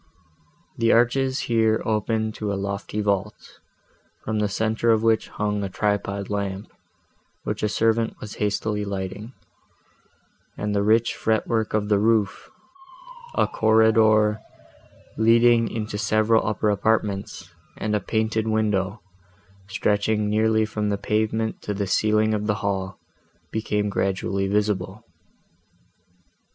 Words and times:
The 0.79 0.91
arches 0.91 1.41
here 1.41 1.79
opened 1.85 2.33
to 2.33 2.51
a 2.51 2.55
lofty 2.57 3.01
vault, 3.01 3.59
from 4.23 4.39
the 4.39 4.49
centre 4.49 4.89
of 4.89 5.03
which 5.03 5.27
hung 5.29 5.63
a 5.63 5.69
tripod 5.69 6.27
lamp, 6.27 6.71
which 7.43 7.61
a 7.61 7.69
servant 7.69 8.19
was 8.19 8.37
hastily 8.41 8.83
lighting; 8.83 9.33
and 10.57 10.73
the 10.73 10.81
rich 10.81 11.13
fret 11.15 11.45
work 11.47 11.75
of 11.75 11.87
the 11.87 11.99
roof, 11.99 12.49
a 13.35 13.45
corridor, 13.45 14.39
leading 15.19 15.69
into 15.69 15.99
several 15.99 16.47
upper 16.47 16.71
apartments, 16.71 17.53
and 17.77 17.95
a 17.95 17.99
painted 17.99 18.47
window, 18.47 19.03
stretching 19.67 20.27
nearly 20.27 20.65
from 20.65 20.89
the 20.89 20.97
pavement 20.97 21.61
to 21.61 21.75
the 21.75 21.85
ceiling 21.85 22.33
of 22.33 22.47
the 22.47 22.55
hall, 22.65 22.97
became 23.51 23.87
gradually 23.87 24.47
visible. 24.47 25.03